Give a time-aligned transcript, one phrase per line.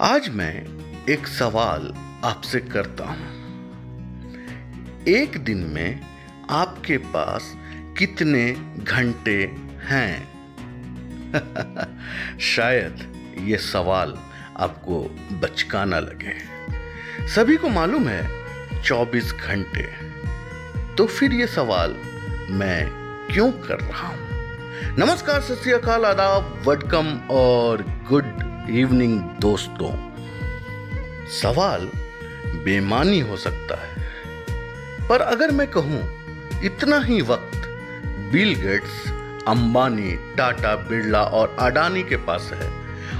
[0.00, 0.64] आज मैं
[1.08, 1.94] एक सवाल
[2.24, 3.44] आपसे करता हूँ।
[5.08, 6.00] एक दिन में
[6.50, 7.56] आपके पास
[7.98, 9.54] कितने घंटे
[9.84, 10.28] हैं?
[12.38, 14.18] शायद ये सवाल
[14.56, 16.34] आपको बचकाना लगे।
[17.28, 18.30] सभी को मालूम है
[18.82, 19.92] 24 घंटे।
[20.94, 21.90] तो फिर ये सवाल
[22.50, 22.86] मैं
[23.32, 24.28] क्यों कर रहा हूँ?
[24.98, 29.90] नमस्कार, सत आदाब वेलकम और गुड इवनिंग दोस्तों।
[31.32, 31.90] सवाल
[32.64, 34.04] बेमानी हो सकता है।
[35.08, 36.00] पर अगर मैं कहूँ,
[36.64, 37.62] इतना ही वक्त
[38.32, 39.12] बिल गेट्स,
[39.48, 42.70] अंबानी, टाटा, बिरला और अडानी के पास है,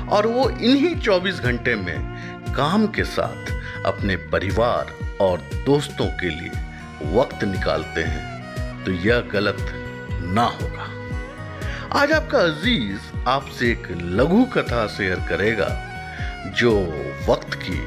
[0.08, 1.98] और वो इन्हीं 24 घंटे में
[2.54, 3.52] काम के साथ
[3.86, 6.50] अपने परिवार और दोस्तों के लिए
[7.16, 9.56] वक्त निकालते हैं तो यह गलत
[10.22, 10.90] ना होगा।
[12.00, 15.68] आज आपका अज़ीज़ आपसे एक लघु कथा शेयर करेगा,
[16.56, 16.80] जो
[17.28, 17.78] वक्त की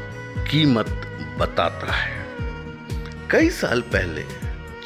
[0.52, 0.90] कीमत
[1.38, 2.26] बताता है।
[3.32, 4.26] कई साल पहले,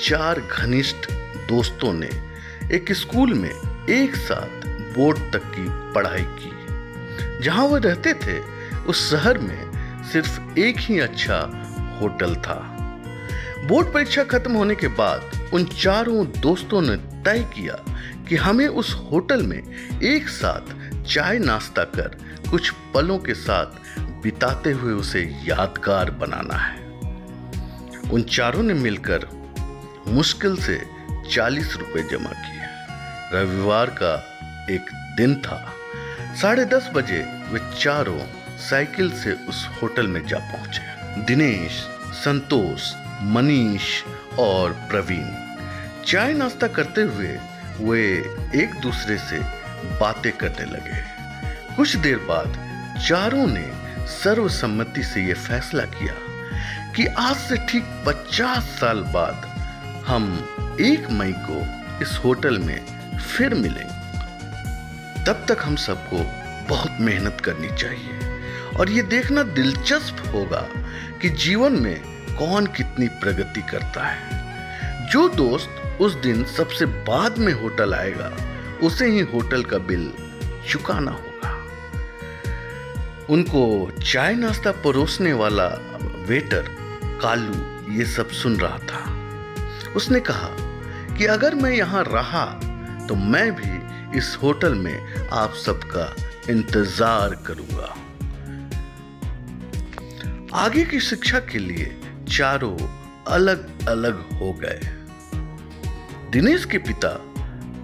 [0.03, 1.11] चार घनिष्ठ
[1.49, 2.09] दोस्तों ने
[2.75, 3.49] एक स्कूल में
[3.89, 8.39] एक साथ बोर्ड तक की पढ़ाई की। जहाँ वो रहते थे,
[8.83, 9.71] उस शहर में
[10.03, 11.39] सिर्फ़ एक ही अच्छा
[12.01, 12.77] होटल था।
[13.65, 17.79] बोर्ड परीक्षा खत्म होने के बाद उन चारों दोस्तों ने तय किया
[18.33, 19.63] कि हमें उस होटल में
[20.03, 20.61] एक साथ
[21.03, 22.07] चाय नाश्ता कर
[22.51, 23.65] कुछ पलों के साथ
[23.99, 26.79] बिताते हुए उसे यादगार बनाना है।
[28.11, 29.27] उन चारों ने मिलकर
[30.07, 30.81] मुश्किल से
[31.31, 32.63] चालीस रुपए जमा किए।
[33.37, 34.15] रविवार का
[34.69, 35.73] एक दिन था।
[36.41, 38.19] साढ़े दस बजे वे चारों
[38.57, 40.81] साइकिल से उस होटल में जा पहुँचे।
[41.21, 41.71] दिनेश,
[42.13, 44.03] संतोष, मनीष
[44.39, 45.33] और प्रवीण।
[46.05, 47.39] चाय नाश्ता करते हुए
[47.79, 48.03] वे
[48.55, 49.39] एक दूसरे से
[49.99, 51.03] बातें करने लगे।
[51.75, 52.47] कुछ देर बाद
[53.07, 53.71] चारों ने
[54.07, 56.13] सर्वसम्मति से यह फैसला किया
[56.91, 59.49] कि आज से ठीक 50 साल बाद
[60.07, 60.49] हम
[60.81, 62.85] एक मई को इस होटल में
[63.17, 64.03] फिर मिलेंगे
[65.25, 66.17] तब तक हम सबको
[66.75, 68.19] बहुत मेहनत करनी चाहिए
[68.77, 70.67] और ये देखना दिलचस्प होगा
[71.21, 72.01] कि जीवन में
[72.37, 74.43] कौन कितनी प्रगति करता है।
[75.09, 78.31] जो दोस्त उस दिन सबसे बाद में होटल आएगा।
[78.83, 80.11] उसे ही होटल का बिल
[80.69, 81.51] चुकाना होगा।
[83.29, 85.67] उनको चाय नाश्ता परोसने वाला
[86.27, 86.67] वेटर,
[87.21, 90.49] कालू, ये सब सुन रहा था। उसने कहा
[91.17, 92.45] कि अगर मैं यहाँ रहा
[93.07, 96.05] तो मैं भी इस होटल में आप सबका
[96.49, 97.93] इंतज़ार करूँगा।
[100.55, 101.95] आगे की शिक्षा के लिए
[102.29, 102.77] चारों
[103.27, 104.79] अलग अलग हो गए।
[106.33, 107.09] दिनेश के पिता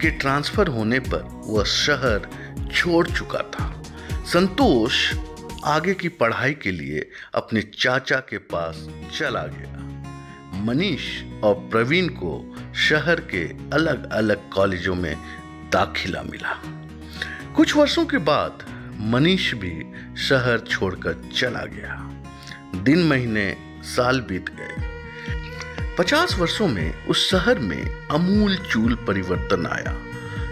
[0.01, 2.29] के ट्रांसफ़र होने पर वह शहर
[2.73, 3.83] छोड़ चुका था।
[4.25, 5.15] संतोष
[5.65, 8.87] आगे की पढ़ाई के लिए अपने चाचा के पास
[9.17, 9.77] चला गया।
[10.61, 13.45] मनीष और प्रवीण को शहर के
[13.75, 15.15] अलग अलग कॉलेजों में
[15.73, 16.61] दाखिला मिला।
[17.55, 18.65] कुछ वर्षों के बाद
[18.99, 22.23] मनीष भी शहर छोड़कर चला गया।
[22.83, 24.88] दिन महीने साल बीत गए।
[25.99, 29.95] पचास वर्षों में उस शहर में अमूल चूल परिवर्तन आया।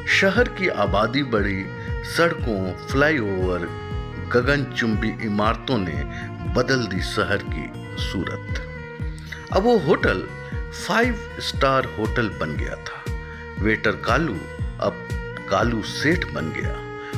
[0.05, 1.65] शहर की आबादी बढ़ी,
[2.03, 3.59] सड़कों, फ्लाईओवर,
[4.33, 6.03] गगनचुंबी इमारतों ने
[6.53, 7.71] बदल दी शहर की
[8.03, 8.61] सूरत।
[9.53, 10.27] अब वो होटल
[10.87, 13.03] फाइव स्टार होटल बन गया था।
[13.63, 14.35] वेटर कालू
[14.81, 15.07] अब
[15.49, 16.75] कालू सेठ बन गया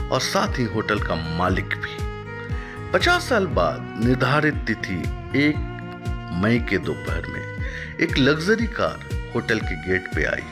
[0.07, 1.97] और साथ ही होटल का मालिक भी।
[2.93, 5.03] पचास साल बाद निर्धारित तिथि
[5.35, 5.55] एक
[6.43, 7.48] मई के दोपहर में।
[8.01, 10.43] एक लग्जरी कार होटल के गेट पे आई।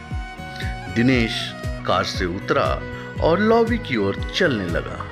[0.95, 1.53] दिनेश
[1.87, 2.81] कार से उतरा
[3.21, 5.05] और लॉबी की ओर चलने लगा।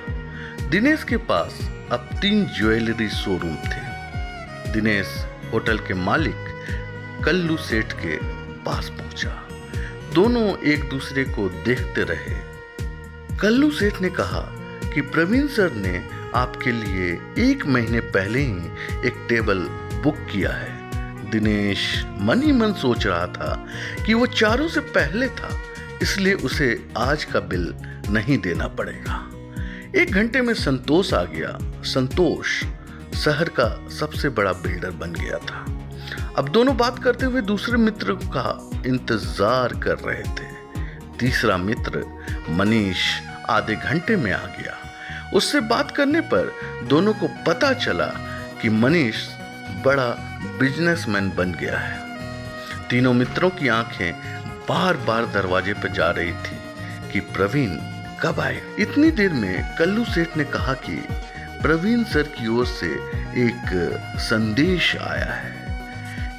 [0.69, 1.59] दिनेश के पास
[1.91, 3.83] अब तीन ज्वेलरी शोरूम थे।
[4.71, 6.51] दिनेश होटल के मालिक
[7.25, 8.17] कल्लू सेठ के
[8.63, 9.47] पास पहुँचा।
[10.13, 12.35] दोनों एक दूसरे को देखते रहे।
[13.37, 14.41] कल्लू सेठ ने कहा
[14.93, 17.11] कि प्रवीण सर ने आपके लिए
[17.51, 18.55] एक महीने पहले ही
[19.07, 19.59] एक टेबल
[20.03, 20.74] बुक किया है।
[21.31, 21.83] दिनेश
[22.19, 23.65] मन ही मन सोच रहा था
[24.05, 25.49] कि वो चारों से पहले था,
[26.01, 26.67] इसलिए उसे
[26.97, 27.73] आज का बिल
[28.09, 29.21] नहीं देना पड़ेगा।
[29.95, 32.63] एक घंटे में संतोष आ गया। संतोष
[33.15, 35.65] शहर का सबसे बड़ा बिल्डर बन गया था।
[36.37, 40.53] अब दोनों बात करते हुए दूसरे मित्र का इंतज़ार कर रहे थे।
[41.19, 42.03] तीसरा मित्र
[42.49, 43.03] मनीष
[43.49, 44.77] आधे घंटे में आ गया।
[45.33, 46.51] उससे बात करने पर
[46.89, 48.07] दोनों को पता चला
[48.61, 49.25] कि मनीष
[49.85, 50.07] बड़ा
[50.59, 52.03] बिजनेसमैन बन गया है।
[52.89, 54.13] तीनों मित्रों की आँखें
[54.69, 56.57] बार बार दरवाजे पर जा रही थी
[57.11, 57.77] कि प्रवीण
[58.21, 60.95] कब आए। इतनी देर में कल्लू सेठ ने कहा कि
[61.61, 62.87] प्रवीण सर की ओर से
[63.37, 63.69] एक
[64.19, 65.53] संदेश आया है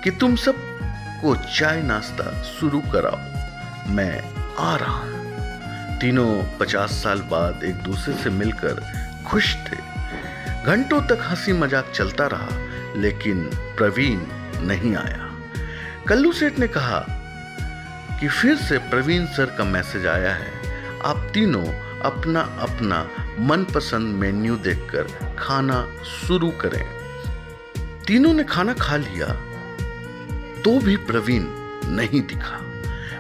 [0.05, 4.23] कि तुम सबको चाय नाश्ता शुरू कराओ। मैं
[4.59, 8.83] आ रहा हूँ। तीनों पचास साल बाद एक दूसरे से मिलकर
[9.27, 9.77] खुश थे।
[10.65, 12.49] घंटों तक हँसी मज़ाक चलता रहा।
[12.97, 13.43] लेकिन
[13.77, 14.21] प्रवीण
[14.67, 15.31] नहीं आया।
[16.09, 17.05] कल्लू सेठ ने कहा
[18.21, 20.53] कि फिर से प्रवीण सर का मैसेज आया है।
[21.05, 21.65] आप तीनों
[22.01, 23.07] अपना अपना
[23.41, 26.85] मनपसंद मेन्यू देखकर खाना शुरू करें।
[28.07, 29.27] तीनों ने खाना खा लिया
[30.65, 31.45] तो भी प्रवीण
[31.97, 32.61] नहीं दिखा।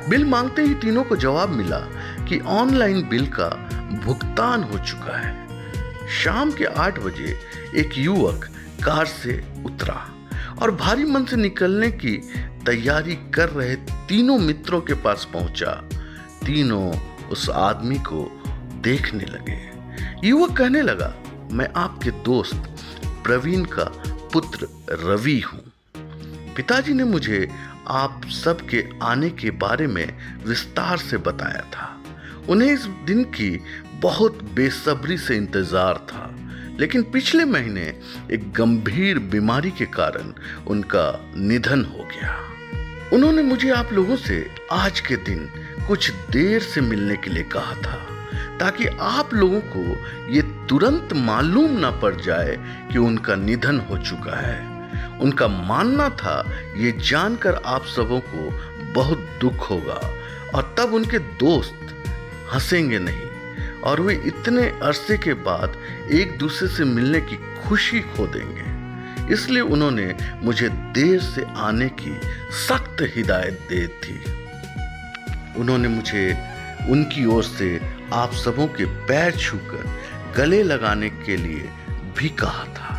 [0.08, 1.78] बिल मांगते ही तीनों को जवाब मिला
[2.28, 3.49] कि ऑनलाइन बिल का
[4.05, 7.38] भुगतान हो चुका है। शाम के आठ बजे
[7.76, 8.49] एक युवक
[8.84, 10.12] कार से उतरा
[10.62, 12.17] और भारी मन से निकलने की
[12.67, 15.73] तैयारी कर रहे तीनों मित्रों के पास पहुँचा।
[16.46, 16.93] तीनों
[17.28, 18.23] उस आदमी को
[18.82, 19.58] देखने लगे।
[20.28, 21.14] युवक कहने लगा,
[21.52, 22.69] मैं आपके दोस्त
[23.25, 23.84] प्रवीण का
[24.32, 25.61] पुत्र रवि हूँ।
[26.56, 27.49] पिताजी ने मुझे
[27.88, 30.06] आप सबके आने के बारे में
[30.46, 32.02] विस्तार से बताया था।
[32.49, 33.61] उन्हें इस दिन की
[34.02, 36.36] बहुत बेसब्री से इंतज़ार था।
[36.81, 37.82] लेकिन पिछले महीने
[38.32, 40.32] एक गंभीर बीमारी के कारण
[40.67, 42.37] उनका निधन हो गया।
[43.12, 45.49] उन्होंने मुझे आप लोगों से आज के दिन
[45.88, 47.96] कुछ देर से मिलने के लिए कहा था,
[48.58, 49.82] ताकि आप लोगों को
[50.32, 52.56] ये तुरंत मालूम ना पड़ जाए
[52.93, 58.50] कि उनका निधन हो चुका है। उनका मानना था, ये जानकर आप सबों को
[58.93, 60.00] बहुत दुख होगा,
[60.55, 61.94] और तब उनके दोस्त
[62.52, 63.25] हंसेंगे नहीं।
[63.87, 65.77] और वे इतने अरसे के बाद
[66.12, 72.21] एक दूसरे से मिलने की खुशी खो देंगे। इसलिए उन्होंने मुझे देर से आने की
[72.67, 74.19] सख्त हिदायत दे थी
[75.61, 76.31] उन्होंने मुझे
[76.91, 77.81] उनकी ओर से
[78.12, 79.85] आप सबों के पैर छूकर
[80.37, 81.69] गले लगाने के लिए
[82.19, 82.93] भी कहा था।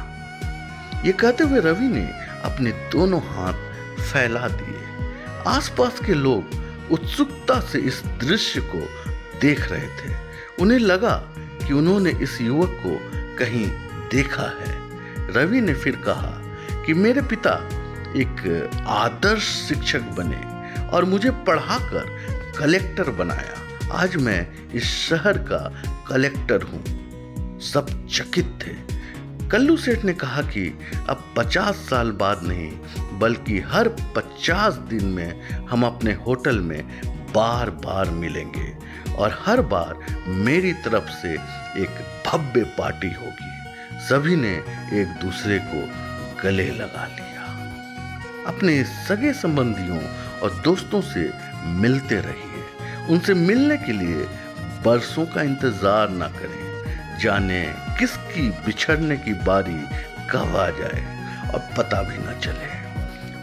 [1.05, 2.05] ये कहते हुए रवि ने
[2.43, 3.53] अपने दोनों हाथ
[4.01, 5.05] फैला दिए।
[5.47, 8.79] आसपास के लोग उत्सुकता से इस दृश्य को
[9.41, 10.26] देख रहे थे।
[10.61, 11.15] उन्हें लगा
[11.67, 12.97] कि उन्होंने इस युवक को
[13.37, 13.67] कहीं
[14.09, 14.75] देखा है।
[15.33, 16.31] रवि ने फिर कहा
[16.85, 17.53] कि मेरे पिता
[18.15, 20.41] एक आदर्श शिक्षक बने
[20.87, 22.17] और मुझे पढ़ाकर
[22.59, 23.55] कलेक्टर बनाया।
[23.93, 26.83] आज मैं इस शहर का कलेक्टर हूँ।
[27.59, 28.97] सब चकित थे।
[29.47, 30.79] कल्लू सेठ ने कहा कि
[31.09, 32.71] अब पचास साल बाद नहीं,
[33.19, 37.01] बल्कि हर पचास दिन में हम अपने होटल में
[37.35, 38.77] बार बार मिलेंगे।
[39.17, 39.97] और हर बार
[40.27, 41.33] मेरी तरफ़ से
[41.81, 43.51] एक भव्य पार्टी होगी।
[43.99, 44.53] सभी ने
[45.01, 45.81] एक दूसरे को
[46.43, 47.45] गले लगा लिया।
[48.47, 49.99] अपने सगे संबंधियों
[50.39, 51.31] और दोस्तों से
[51.65, 54.27] मिलते रहिए। उनसे मिलने के लिए
[54.85, 57.63] बरसों का इंतज़ार ना करें। जाने
[57.99, 59.79] किसकी बिछड़ने की बारी
[60.29, 61.01] कब आ जाए
[61.53, 62.75] और पता भी ना चले।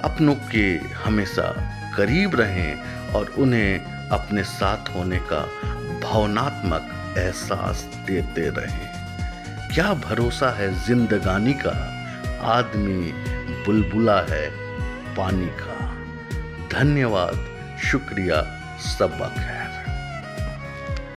[0.05, 0.67] अपनों के
[1.05, 1.49] हमेशा
[1.97, 5.41] करीब रहें और उन्हें अपने साथ होने का
[6.01, 8.95] भावनात्मक एहसास देते रहे।
[9.75, 11.91] क्या भरोसा है जिंदगानी का?
[12.43, 13.13] आदमी
[13.67, 14.51] बुलबुला है
[15.15, 15.95] पानी का।
[16.73, 17.47] धन्यवाद,
[17.85, 18.43] शुक्रिया,
[18.79, 19.64] सबक है।